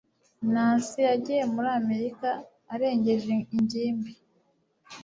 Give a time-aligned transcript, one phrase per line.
[0.53, 2.29] nancy yagiye muri amerika
[2.73, 4.11] arengeje ingimbi